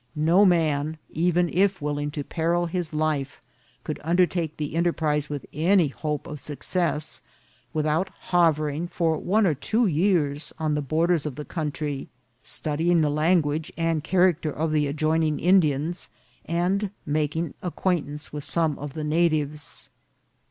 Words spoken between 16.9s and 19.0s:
making acquaintance with some of